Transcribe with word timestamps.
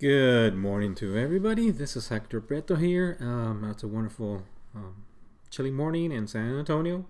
Good 0.00 0.56
morning 0.56 0.94
to 0.94 1.14
everybody. 1.14 1.70
This 1.70 1.94
is 1.94 2.08
Hector 2.08 2.40
Preto 2.40 2.76
here. 2.76 3.18
Um, 3.20 3.68
it's 3.70 3.82
a 3.82 3.86
wonderful 3.86 4.44
um, 4.74 5.04
chilly 5.50 5.70
morning 5.70 6.10
in 6.10 6.26
San 6.26 6.58
Antonio, 6.58 7.04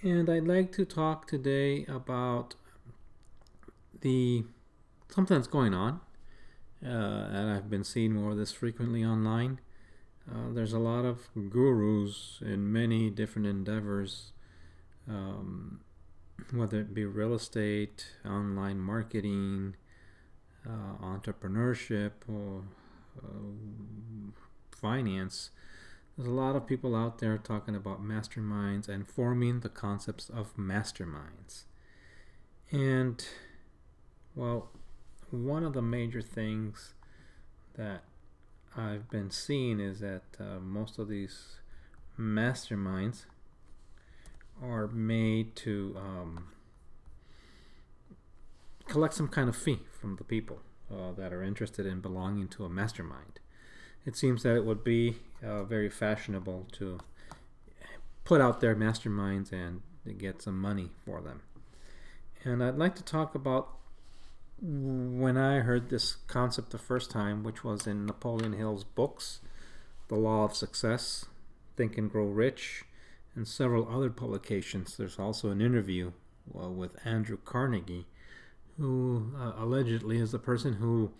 and 0.00 0.30
I'd 0.30 0.48
like 0.48 0.72
to 0.72 0.86
talk 0.86 1.26
today 1.26 1.84
about 1.84 2.54
the 4.00 4.44
something 5.10 5.36
that's 5.36 5.48
going 5.48 5.74
on, 5.74 6.00
uh, 6.82 6.88
and 6.88 7.50
I've 7.50 7.68
been 7.68 7.84
seeing 7.84 8.14
more 8.14 8.30
of 8.30 8.38
this 8.38 8.52
frequently 8.52 9.04
online. 9.04 9.60
Uh, 10.26 10.50
there's 10.50 10.72
a 10.72 10.78
lot 10.78 11.04
of 11.04 11.28
gurus 11.50 12.38
in 12.40 12.72
many 12.72 13.10
different 13.10 13.46
endeavors, 13.46 14.32
um, 15.06 15.82
whether 16.54 16.80
it 16.80 16.94
be 16.94 17.04
real 17.04 17.34
estate, 17.34 18.06
online 18.24 18.80
marketing 18.80 19.76
uh, 20.66 21.04
entrepreneurship 21.04 22.12
or 22.28 22.62
uh, 23.22 24.32
finance, 24.70 25.50
there's 26.16 26.28
a 26.28 26.32
lot 26.32 26.56
of 26.56 26.66
people 26.66 26.94
out 26.94 27.18
there 27.18 27.38
talking 27.38 27.74
about 27.74 28.02
masterminds 28.02 28.88
and 28.88 29.08
forming 29.08 29.60
the 29.60 29.68
concepts 29.68 30.30
of 30.30 30.56
masterminds. 30.56 31.64
And, 32.70 33.24
well, 34.34 34.70
one 35.30 35.64
of 35.64 35.72
the 35.72 35.82
major 35.82 36.22
things 36.22 36.94
that 37.74 38.04
I've 38.76 39.10
been 39.10 39.30
seeing 39.30 39.80
is 39.80 40.00
that 40.00 40.22
uh, 40.38 40.60
most 40.60 40.98
of 40.98 41.08
these 41.08 41.56
masterminds 42.18 43.24
are 44.62 44.86
made 44.86 45.56
to 45.56 45.96
um, 45.96 46.48
collect 48.86 49.14
some 49.14 49.28
kind 49.28 49.48
of 49.48 49.56
fee 49.56 49.80
from 50.00 50.16
the 50.16 50.24
people 50.24 50.60
uh, 50.90 51.12
that 51.12 51.32
are 51.32 51.42
interested 51.42 51.86
in 51.86 52.00
belonging 52.00 52.48
to 52.48 52.64
a 52.64 52.68
mastermind. 52.68 53.40
It 54.06 54.16
seems 54.16 54.42
that 54.42 54.56
it 54.56 54.64
would 54.64 54.84
be 54.84 55.16
uh, 55.42 55.64
very 55.64 55.88
fashionable 55.88 56.66
to 56.72 56.98
put 58.24 58.40
out 58.40 58.60
their 58.60 58.76
masterminds 58.76 59.52
and 59.52 59.82
get 60.18 60.42
some 60.42 60.60
money 60.60 60.90
for 61.04 61.20
them. 61.20 61.42
And 62.44 62.62
I'd 62.62 62.76
like 62.76 62.94
to 62.96 63.02
talk 63.02 63.34
about 63.34 63.68
when 64.60 65.36
I 65.36 65.60
heard 65.60 65.88
this 65.88 66.16
concept 66.26 66.70
the 66.70 66.78
first 66.78 67.10
time, 67.10 67.42
which 67.42 67.64
was 67.64 67.86
in 67.86 68.06
Napoleon 68.06 68.52
Hill's 68.52 68.84
books, 68.84 69.40
The 70.08 70.16
Law 70.16 70.44
of 70.44 70.54
Success, 70.54 71.26
Think 71.76 71.98
and 71.98 72.10
Grow 72.10 72.26
Rich, 72.26 72.84
and 73.34 73.48
several 73.48 73.88
other 73.88 74.10
publications. 74.10 74.96
There's 74.96 75.18
also 75.18 75.50
an 75.50 75.60
interview 75.60 76.12
uh, 76.58 76.68
with 76.68 76.96
Andrew 77.06 77.38
Carnegie 77.44 78.06
who 78.78 79.32
uh, 79.38 79.52
allegedly 79.56 80.18
is 80.18 80.32
the 80.32 80.38
person 80.38 80.74
who 80.74 81.12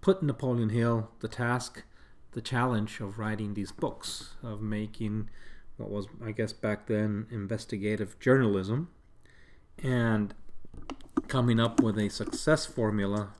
put 0.00 0.22
Napoleon 0.22 0.70
Hill 0.70 1.10
the 1.20 1.28
task, 1.28 1.84
the 2.32 2.40
challenge 2.40 3.00
of 3.00 3.18
writing 3.18 3.54
these 3.54 3.72
books, 3.72 4.34
of 4.42 4.60
making 4.60 5.30
what 5.76 5.90
was, 5.90 6.06
I 6.24 6.32
guess, 6.32 6.52
back 6.52 6.86
then 6.86 7.26
investigative 7.30 8.18
journalism, 8.18 8.88
and 9.82 10.34
coming 11.28 11.60
up 11.60 11.82
with 11.82 11.98
a 11.98 12.08
success 12.08 12.66
formula 12.66 13.30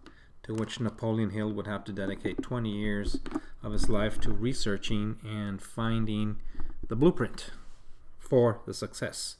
to 0.42 0.55
which 0.55 0.81
Napoleon 0.81 1.31
Hill 1.31 1.53
would 1.53 1.67
have 1.67 1.84
to 1.84 1.92
dedicate 1.92 2.42
20 2.42 2.70
years 2.70 3.20
of 3.62 3.72
his 3.72 3.89
life 3.89 4.20
to 4.20 4.33
researching 4.33 5.17
and 5.25 5.61
finding 5.61 6.37
the 6.89 6.97
blueprint 6.97 7.50
for 8.19 8.61
the 8.67 8.75
success 8.75 9.37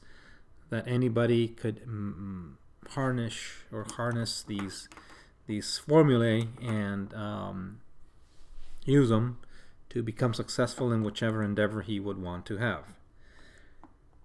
that 0.69 0.87
anybody 0.87 1.47
could 1.47 1.85
mm, 1.85 2.53
harness 2.89 3.35
or 3.71 3.85
harness 3.95 4.43
these 4.43 4.89
these 5.47 5.77
formulae 5.77 6.47
and 6.61 7.13
um, 7.13 7.79
use 8.85 9.09
them 9.09 9.39
to 9.89 10.03
become 10.03 10.33
successful 10.33 10.91
in 10.91 11.03
whichever 11.03 11.41
endeavor 11.41 11.81
he 11.81 11.99
would 11.99 12.21
want 12.21 12.45
to 12.45 12.57
have. 12.57 12.83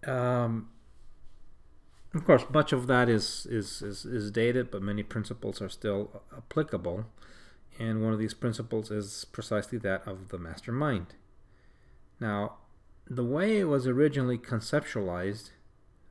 Um, 0.05 0.69
of 2.15 2.25
course, 2.25 2.45
much 2.53 2.73
of 2.73 2.89
that 2.89 3.09
is, 3.09 3.47
is, 3.49 3.81
is, 3.81 4.05
is 4.05 4.31
dated, 4.31 4.71
but 4.71 4.83
many 4.83 5.03
principles 5.03 5.63
are 5.63 5.69
still 5.69 6.23
applicable. 6.37 7.07
And 7.79 8.03
one 8.03 8.13
of 8.13 8.19
these 8.19 8.35
principles 8.35 8.91
is 8.91 9.25
precisely 9.25 9.79
that 9.79 10.07
of 10.07 10.29
the 10.29 10.39
mastermind. 10.39 11.15
Now, 12.21 12.57
the 13.09 13.25
way 13.25 13.59
it 13.59 13.65
was 13.65 13.87
originally 13.87 14.39
conceptualized 14.39 15.51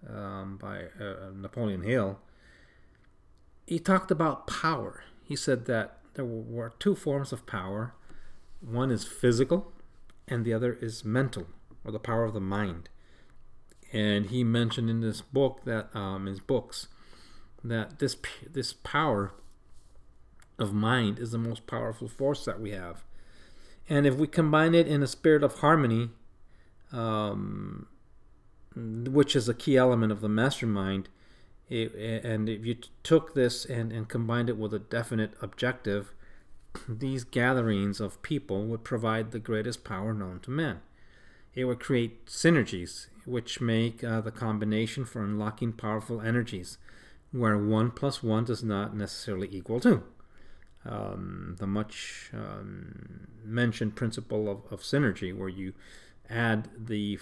um, 0.09 0.57
by 0.57 0.85
uh, 0.99 1.31
Napoleon 1.35 1.83
Hill 1.83 2.19
he 3.71 3.79
talked 3.79 4.11
about 4.11 4.47
power. 4.47 5.01
He 5.23 5.33
said 5.33 5.63
that 5.67 5.99
there 6.15 6.25
were 6.25 6.73
two 6.77 6.93
forms 6.93 7.31
of 7.31 7.45
power 7.45 7.93
one 8.59 8.91
is 8.91 9.05
physical, 9.05 9.71
and 10.27 10.43
the 10.43 10.53
other 10.53 10.73
is 10.73 11.05
mental, 11.05 11.47
or 11.85 11.93
the 11.93 11.97
power 11.97 12.25
of 12.25 12.33
the 12.33 12.41
mind. 12.41 12.89
And 13.93 14.25
he 14.25 14.43
mentioned 14.43 14.89
in 14.89 14.99
this 14.99 15.21
book 15.21 15.61
that 15.63 15.87
um, 15.95 16.25
his 16.25 16.41
books 16.41 16.89
that 17.63 17.99
this 17.99 18.17
this 18.45 18.73
power 18.73 19.31
of 20.59 20.73
mind 20.73 21.17
is 21.17 21.31
the 21.31 21.37
most 21.37 21.65
powerful 21.65 22.09
force 22.09 22.43
that 22.43 22.59
we 22.59 22.71
have, 22.71 23.05
and 23.87 24.05
if 24.05 24.15
we 24.15 24.27
combine 24.27 24.75
it 24.75 24.85
in 24.85 25.01
a 25.01 25.07
spirit 25.07 25.43
of 25.43 25.59
harmony, 25.59 26.09
um, 26.91 27.87
which 28.75 29.33
is 29.33 29.47
a 29.47 29.53
key 29.53 29.77
element 29.77 30.11
of 30.11 30.19
the 30.19 30.27
mastermind, 30.27 31.07
it, 31.71 32.25
and 32.25 32.49
if 32.49 32.65
you 32.65 32.75
took 33.03 33.33
this 33.33 33.65
and, 33.65 33.91
and 33.91 34.09
combined 34.09 34.49
it 34.49 34.57
with 34.57 34.73
a 34.73 34.79
definite 34.79 35.33
objective, 35.41 36.13
these 36.87 37.23
gatherings 37.23 37.99
of 37.99 38.21
people 38.21 38.65
would 38.65 38.83
provide 38.83 39.31
the 39.31 39.39
greatest 39.39 39.83
power 39.83 40.13
known 40.13 40.39
to 40.41 40.51
man. 40.51 40.81
It 41.53 41.65
would 41.65 41.79
create 41.79 42.25
synergies, 42.27 43.07
which 43.25 43.61
make 43.61 44.03
uh, 44.03 44.21
the 44.21 44.31
combination 44.31 45.05
for 45.05 45.23
unlocking 45.23 45.73
powerful 45.73 46.21
energies, 46.21 46.77
where 47.31 47.57
1 47.57 47.91
plus 47.91 48.21
1 48.21 48.45
does 48.45 48.63
not 48.63 48.95
necessarily 48.95 49.47
equal 49.51 49.79
2. 49.79 50.03
Um, 50.83 51.55
the 51.59 51.67
much 51.67 52.31
um, 52.33 53.27
mentioned 53.45 53.95
principle 53.95 54.49
of, 54.49 54.71
of 54.71 54.81
synergy, 54.81 55.35
where 55.35 55.49
you 55.49 55.73
add 56.29 56.69
the 56.77 57.19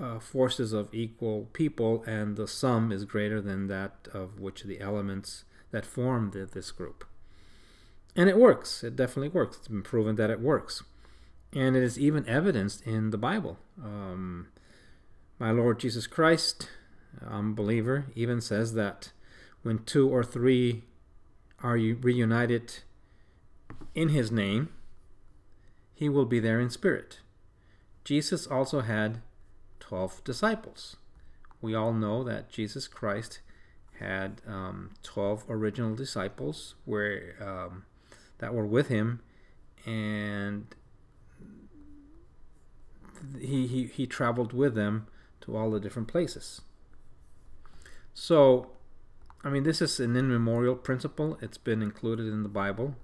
uh, 0.00 0.18
forces 0.18 0.72
of 0.72 0.92
equal 0.92 1.48
people, 1.52 2.02
and 2.06 2.36
the 2.36 2.48
sum 2.48 2.92
is 2.92 3.04
greater 3.04 3.40
than 3.40 3.66
that 3.68 4.08
of 4.12 4.40
which 4.40 4.62
the 4.62 4.80
elements 4.80 5.44
that 5.70 5.84
form 5.84 6.30
the, 6.30 6.46
this 6.46 6.70
group. 6.70 7.04
And 8.14 8.28
it 8.28 8.38
works. 8.38 8.82
It 8.82 8.96
definitely 8.96 9.28
works. 9.28 9.58
It's 9.58 9.68
been 9.68 9.82
proven 9.82 10.16
that 10.16 10.30
it 10.30 10.40
works. 10.40 10.82
And 11.52 11.76
it 11.76 11.82
is 11.82 11.98
even 11.98 12.26
evidenced 12.28 12.86
in 12.86 13.10
the 13.10 13.18
Bible. 13.18 13.58
Um, 13.82 14.48
my 15.38 15.50
Lord 15.50 15.78
Jesus 15.78 16.06
Christ, 16.06 16.68
unbeliever, 17.26 18.06
even 18.14 18.40
says 18.40 18.74
that 18.74 19.12
when 19.62 19.84
two 19.84 20.08
or 20.08 20.24
three 20.24 20.84
are 21.62 21.74
reunited 21.74 22.78
in 23.94 24.10
his 24.10 24.30
name, 24.30 24.70
he 25.94 26.08
will 26.08 26.24
be 26.24 26.40
there 26.40 26.60
in 26.60 26.70
spirit. 26.70 27.20
Jesus 28.06 28.46
also 28.46 28.82
had 28.82 29.20
12 29.80 30.22
disciples. 30.22 30.94
We 31.60 31.74
all 31.74 31.92
know 31.92 32.22
that 32.22 32.48
Jesus 32.48 32.86
Christ 32.86 33.40
had 33.98 34.40
um, 34.46 34.90
12 35.02 35.46
original 35.48 35.96
disciples 35.96 36.76
where 36.84 37.34
um, 37.40 37.84
that 38.38 38.54
were 38.54 38.64
with 38.64 38.86
him 38.86 39.22
and 39.84 40.68
he, 43.40 43.66
he, 43.66 43.86
he 43.86 44.06
traveled 44.06 44.52
with 44.52 44.76
them 44.76 45.08
to 45.40 45.56
all 45.56 45.72
the 45.72 45.80
different 45.80 46.06
places. 46.06 46.60
So, 48.14 48.68
I 49.42 49.48
mean, 49.48 49.64
this 49.64 49.82
is 49.82 49.98
an 49.98 50.16
immemorial 50.16 50.76
principle. 50.76 51.38
It's 51.42 51.58
been 51.58 51.82
included 51.82 52.32
in 52.32 52.44
the 52.44 52.48
Bible, 52.48 52.94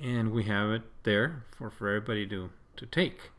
and 0.00 0.32
we 0.32 0.44
have 0.44 0.70
it 0.70 0.84
there 1.02 1.44
for, 1.50 1.70
for 1.70 1.88
everybody 1.88 2.26
to, 2.28 2.48
to 2.78 2.86
take. 2.86 3.30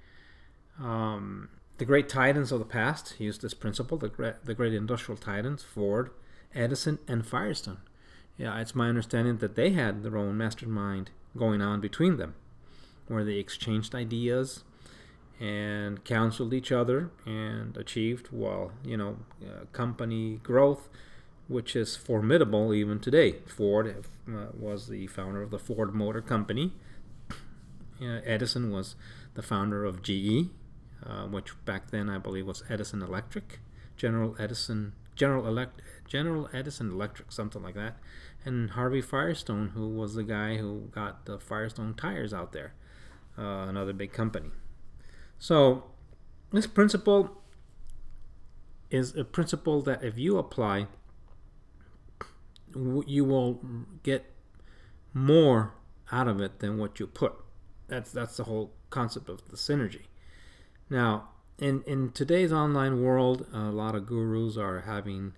Um, 0.79 1.49
the 1.77 1.85
great 1.85 2.07
titans 2.07 2.51
of 2.51 2.59
the 2.59 2.65
past 2.65 3.15
used 3.19 3.41
this 3.41 3.53
principle, 3.53 3.97
the 3.97 4.09
great, 4.09 4.45
the 4.45 4.53
great 4.53 4.73
industrial 4.73 5.17
titans, 5.17 5.63
Ford, 5.63 6.11
Edison, 6.53 6.99
and 7.07 7.25
Firestone. 7.25 7.79
Yeah, 8.37 8.59
it's 8.59 8.75
my 8.75 8.89
understanding 8.89 9.37
that 9.37 9.55
they 9.55 9.71
had 9.71 10.03
their 10.03 10.17
own 10.17 10.37
mastermind 10.37 11.11
going 11.37 11.61
on 11.61 11.81
between 11.81 12.17
them, 12.17 12.35
where 13.07 13.23
they 13.23 13.35
exchanged 13.35 13.95
ideas 13.95 14.63
and 15.39 16.03
counseled 16.05 16.53
each 16.53 16.71
other 16.71 17.11
and 17.25 17.75
achieved, 17.75 18.29
well, 18.31 18.71
you 18.83 18.95
know, 18.95 19.17
uh, 19.43 19.65
company 19.73 20.39
growth, 20.43 20.89
which 21.47 21.75
is 21.75 21.95
formidable 21.95 22.73
even 22.73 22.99
today. 22.99 23.37
Ford 23.45 24.05
uh, 24.27 24.45
was 24.57 24.87
the 24.87 25.07
founder 25.07 25.41
of 25.41 25.51
the 25.51 25.59
Ford 25.59 25.93
Motor 25.93 26.21
Company. 26.21 26.73
Uh, 28.01 28.19
Edison 28.25 28.73
was 28.73 28.95
the 29.35 29.41
founder 29.41 29.85
of 29.85 30.01
GE, 30.01 30.49
uh, 31.05 31.25
which 31.27 31.53
back 31.65 31.91
then 31.91 32.09
I 32.09 32.17
believe 32.17 32.47
was 32.47 32.63
Edison 32.69 33.01
Electric, 33.01 33.59
General 33.97 34.35
Edison, 34.39 34.93
General 35.15 35.47
Elect, 35.47 35.81
General 36.07 36.49
Edison 36.53 36.91
Electric, 36.91 37.31
something 37.31 37.61
like 37.63 37.75
that. 37.75 37.97
and 38.43 38.71
Harvey 38.71 39.01
Firestone, 39.01 39.69
who 39.69 39.89
was 39.89 40.13
the 40.13 40.23
guy 40.23 40.57
who 40.57 40.89
got 40.91 41.25
the 41.25 41.39
Firestone 41.39 41.95
tires 41.95 42.31
out 42.33 42.51
there, 42.53 42.73
uh, 43.37 43.65
another 43.67 43.91
big 43.91 44.13
company. 44.13 44.51
So, 45.39 45.85
this 46.51 46.67
principle 46.67 47.41
is 48.91 49.15
a 49.15 49.23
principle 49.23 49.81
that 49.81 50.03
if 50.03 50.17
you 50.17 50.37
apply, 50.37 50.87
you 53.07 53.25
will 53.25 53.61
get 54.03 54.31
more 55.13 55.73
out 56.11 56.27
of 56.27 56.39
it 56.39 56.59
than 56.59 56.77
what 56.77 56.99
you 56.99 57.07
put. 57.07 57.33
That's 57.87 58.11
that's 58.11 58.37
the 58.37 58.43
whole 58.43 58.73
concept 58.89 59.29
of 59.29 59.49
the 59.49 59.57
synergy. 59.57 60.03
Now, 60.89 61.29
in 61.57 61.83
in 61.83 62.11
today's 62.11 62.51
online 62.51 63.01
world, 63.01 63.47
a 63.53 63.71
lot 63.71 63.95
of 63.95 64.05
gurus 64.05 64.57
are 64.57 64.81
having 64.81 65.33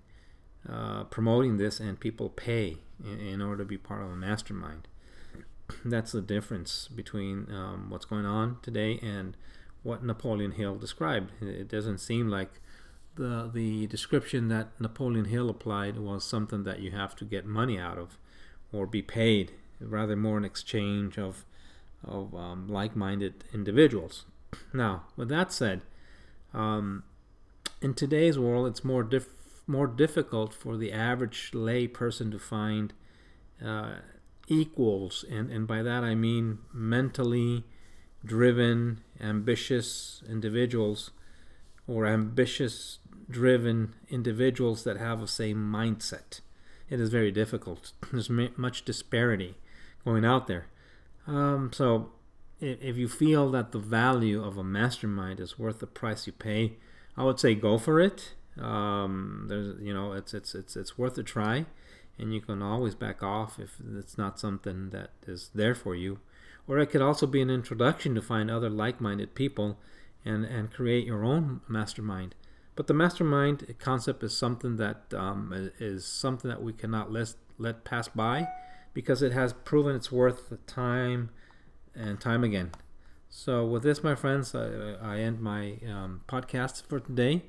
uh, 0.68 1.06
promoting 1.06 1.58
this, 1.58 1.80
and 1.80 2.00
people 2.00 2.30
pay 2.30 2.78
in, 3.04 3.20
in, 3.20 3.42
order 3.42 3.64
to 3.64 3.68
be 3.68 3.78
part 3.78 4.04
of 4.04 4.12
a 4.12 4.16
mastermind. 4.16 4.88
That's 5.86 6.12
the 6.12 6.22
difference 6.22 6.90
between 6.90 7.48
um, 7.52 7.90
what's 7.90 8.06
going 8.06 8.26
on 8.26 8.58
today 8.62 9.00
and 9.02 9.38
what 9.84 10.04
Napoleon 10.04 10.52
Hill 10.52 10.76
described. 10.76 11.32
It 11.42 11.70
doesn't 11.70 12.00
seem 12.00 12.28
like 12.28 12.60
the 13.16 13.50
the 13.54 13.88
description 13.88 14.50
that 14.50 14.70
Napoleon 14.80 15.26
Hill 15.26 15.50
applied 15.50 15.98
was 15.98 16.24
something 16.26 16.64
that 16.64 16.80
you 16.80 16.92
have 16.92 17.16
to 17.18 17.26
get 17.26 17.46
money 17.46 17.80
out 17.80 17.98
of 17.98 18.18
or 18.74 18.86
be 18.86 19.02
paid, 19.02 19.54
rather 19.80 20.18
more 20.18 20.38
an 20.38 20.46
exchange 20.46 21.18
of 21.18 21.46
of 22.04 22.36
um, 22.36 22.68
like-minded 22.68 23.46
individuals. 23.54 24.26
Now, 24.74 25.04
with 25.16 25.30
that 25.30 25.52
said, 25.52 25.82
um, 26.54 27.04
in 27.82 27.94
today's 27.94 28.40
world, 28.40 28.68
it's 28.68 28.84
more 28.84 29.04
diff- 29.04 29.64
more 29.68 29.88
difficult 29.88 30.54
for 30.54 30.78
the 30.78 30.92
average 30.92 31.52
lay 31.54 31.88
person 31.88 32.32
to 32.32 32.40
find 32.40 32.94
uh, 33.64 33.96
equals, 34.48 35.26
and, 35.30 35.52
and 35.52 35.68
by 35.68 35.84
that 35.84 36.04
I 36.04 36.16
mean 36.16 36.60
mentally 36.74 37.66
driven, 38.26 39.02
ambitious 39.20 40.24
individuals 40.28 41.12
or 41.88 42.06
ambitious 42.06 43.00
driven 43.30 43.94
individuals 44.10 44.84
that 44.84 44.98
have 44.98 45.20
the 45.20 45.28
same 45.28 45.58
mindset. 45.58 46.42
It 46.90 47.00
is 47.00 47.10
very 47.10 47.32
difficult. 47.32 47.92
There's 48.12 48.30
much 48.30 48.86
disparity 48.86 49.56
going 50.06 50.24
out 50.24 50.48
there. 50.48 50.68
Um, 51.26 51.72
so, 51.74 52.12
if, 52.60 52.98
you 52.98 53.08
feel 53.08 53.52
that 53.52 53.72
the 53.72 53.80
value 53.80 54.44
of 54.44 54.58
a 54.58 54.64
mastermind 54.64 55.40
is 55.40 55.60
worth 55.60 55.80
the 55.80 55.88
price 55.88 56.26
you 56.28 56.34
pay, 56.34 56.74
I 57.16 57.24
would 57.24 57.40
say 57.40 57.56
go 57.56 57.78
for 57.78 58.00
it. 58.00 58.34
Um, 58.60 59.46
there's, 59.48 59.80
you 59.80 59.94
know, 59.94 60.14
it's 60.14 60.34
it's 60.34 60.56
it's 60.56 60.76
it's 60.76 60.98
worth 60.98 61.18
a 61.18 61.24
try, 61.24 61.66
and 62.18 62.34
you 62.34 62.42
can 62.42 62.62
always 62.62 62.96
back 62.96 63.22
off 63.22 63.60
if 63.60 63.76
it's 63.96 64.18
not 64.18 64.40
something 64.40 64.90
that 64.90 65.12
is 65.28 65.52
there 65.54 65.76
for 65.76 65.96
you. 65.96 66.20
Or 66.68 66.80
it 66.80 66.88
could 66.88 67.02
also 67.02 67.28
be 67.28 67.42
an 67.42 67.50
introduction 67.50 68.16
to 68.16 68.22
find 68.22 68.50
other 68.50 68.70
like-minded 68.70 69.36
people, 69.36 69.78
and 70.26 70.44
and 70.44 70.72
create 70.72 71.06
your 71.06 71.24
own 71.24 71.62
mastermind. 71.68 72.36
But 72.76 72.88
the 72.88 72.94
mastermind 72.94 73.76
concept 73.80 74.24
is 74.24 74.38
something 74.38 74.78
that 74.78 75.14
um, 75.14 75.72
is 75.80 76.06
something 76.06 76.50
that 76.50 76.64
we 76.64 76.74
cannot 76.74 77.12
let 77.12 77.34
let 77.58 77.84
pass 77.84 78.08
by 78.08 78.48
because 78.94 79.22
it 79.22 79.32
has 79.32 79.54
proven 79.54 79.96
its 79.96 80.12
worth 80.12 80.50
the 80.50 80.58
time 80.58 81.30
and 81.98 82.20
time 82.20 82.44
again. 82.44 82.72
So, 83.30 83.66
with 83.66 83.84
this, 83.84 84.04
my 84.04 84.16
friends, 84.16 84.56
I, 84.56 84.96
I 85.02 85.20
end 85.20 85.42
my 85.42 85.78
um, 85.88 86.22
podcast 86.28 86.84
for 86.88 87.00
today. 87.00 87.44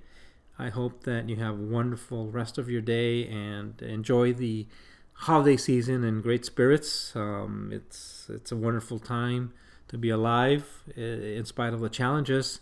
I 0.58 0.70
hope 0.70 1.04
that 1.04 1.28
you 1.28 1.36
have 1.36 1.54
a 1.54 1.62
wonderful 1.62 2.30
rest 2.30 2.58
of 2.58 2.68
your 2.68 2.80
day 2.80 3.28
and 3.28 3.80
enjoy 3.80 4.32
the 4.32 4.66
holiday 5.12 5.56
season 5.56 6.02
in 6.02 6.20
great 6.20 6.44
spirits. 6.44 7.14
Um, 7.14 7.70
it's 7.72 8.28
it's 8.28 8.50
a 8.50 8.56
wonderful 8.56 8.98
time 8.98 9.52
to 9.88 9.96
be 9.96 10.10
alive 10.10 10.82
in 10.96 11.44
spite 11.44 11.72
of 11.74 11.80
the 11.80 11.88
challenges 11.88 12.60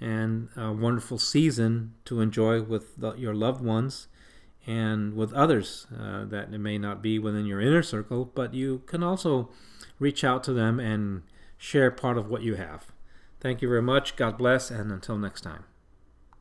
and 0.00 0.48
a 0.56 0.72
wonderful 0.72 1.18
season 1.18 1.94
to 2.04 2.20
enjoy 2.20 2.62
with 2.62 2.96
the, 2.96 3.14
your 3.14 3.34
loved 3.34 3.62
ones 3.62 4.06
and 4.68 5.14
with 5.14 5.32
others 5.32 5.86
uh, 5.98 6.26
that 6.26 6.52
it 6.52 6.58
may 6.58 6.76
not 6.76 7.00
be 7.00 7.18
within 7.18 7.46
your 7.46 7.58
inner 7.58 7.82
circle, 7.82 8.30
but 8.34 8.52
you 8.52 8.82
can 8.84 9.02
also 9.02 9.48
reach 9.98 10.22
out 10.22 10.44
to 10.44 10.52
them 10.52 10.78
and 10.78 11.22
share 11.56 11.90
part 11.90 12.18
of 12.18 12.28
what 12.28 12.42
you 12.42 12.56
have. 12.56 12.92
Thank 13.40 13.62
you 13.62 13.68
very 13.68 13.80
much. 13.80 14.14
God 14.14 14.36
bless, 14.36 14.70
and 14.70 14.92
until 14.92 15.16
next 15.16 15.40
time. 15.40 15.64